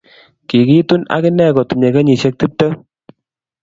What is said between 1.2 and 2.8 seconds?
inee kotinye kenyishek tiptem